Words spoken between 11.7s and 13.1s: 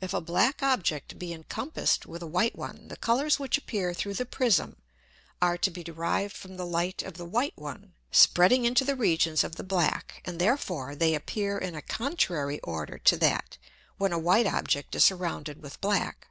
a contrary order